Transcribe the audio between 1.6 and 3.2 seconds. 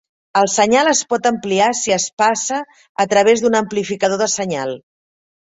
si es passa a